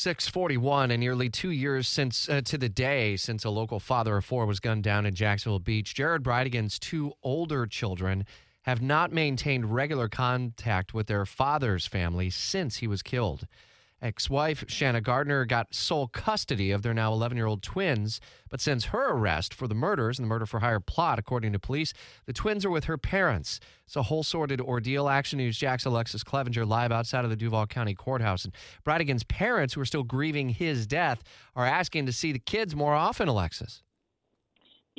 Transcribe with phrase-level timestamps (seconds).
[0.00, 4.16] Six forty-one, and nearly two years since uh, to the day since a local father
[4.16, 5.94] of four was gunned down in Jacksonville Beach.
[5.94, 8.24] Jared Bridegan's two older children
[8.62, 13.46] have not maintained regular contact with their father's family since he was killed.
[14.02, 18.60] Ex wife Shana Gardner got sole custody of their now 11 year old twins, but
[18.60, 21.92] since her arrest for the murders and the murder for hire plot, according to police,
[22.24, 23.60] the twins are with her parents.
[23.84, 25.08] It's a whole sorted ordeal.
[25.08, 28.44] Action News Jax Alexus Cleavenger live outside of the Duval County Courthouse.
[28.44, 28.54] And
[28.84, 31.22] Bridegan's parents, who are still grieving his death,
[31.54, 33.82] are asking to see the kids more often, Alexus.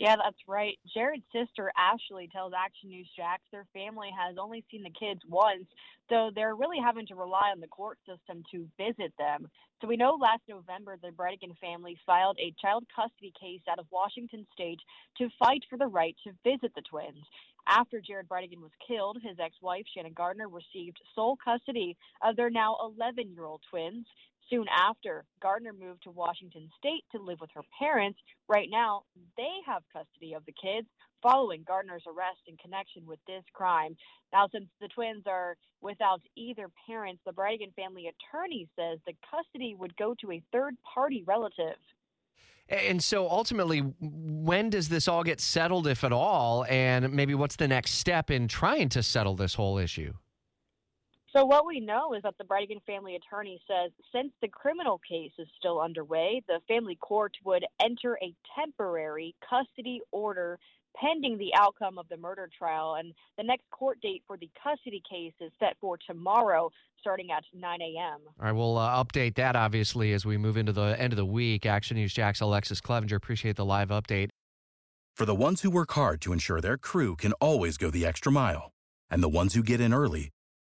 [0.01, 0.79] Yeah, that's right.
[0.95, 5.67] Jared's sister Ashley tells Action News Jax their family has only seen the kids once,
[6.09, 9.47] so they're really having to rely on the court system to visit them.
[9.79, 13.85] So we know last November the Bridegan family filed a child custody case out of
[13.91, 14.79] Washington state
[15.19, 17.23] to fight for the right to visit the twins.
[17.67, 22.75] After Jared Bridegan was killed, his ex-wife Shannon Gardner received sole custody of their now
[22.81, 24.07] 11-year-old twins.
[24.49, 28.19] Soon after, Gardner moved to Washington state to live with her parents.
[28.49, 29.03] Right now,
[29.37, 30.87] they have custody of the kids
[31.21, 33.95] following Gardner's arrest in connection with this crime.
[34.33, 39.75] Now, since the twins are without either parents, the Bridegan family attorney says the custody
[39.77, 41.77] would go to a third party relative.
[42.69, 46.65] And so ultimately, when does this all get settled, if at all?
[46.69, 50.13] And maybe what's the next step in trying to settle this whole issue?
[51.33, 55.31] So what we know is that the Bridegan family attorney says since the criminal case
[55.39, 60.59] is still underway, the family court would enter a temporary custody order
[60.93, 62.95] pending the outcome of the murder trial.
[62.95, 66.69] And the next court date for the custody case is set for tomorrow,
[66.99, 68.19] starting at 9 a.m.
[68.27, 71.25] All right, we'll uh, update that obviously as we move into the end of the
[71.25, 71.65] week.
[71.65, 74.29] Action News Jax Alexus Cleavenger, appreciate the live update.
[75.15, 78.33] For the ones who work hard to ensure their crew can always go the extra
[78.33, 78.71] mile,
[79.09, 80.31] and the ones who get in early